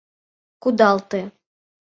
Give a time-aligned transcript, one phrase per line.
[0.61, 1.21] Кудалте!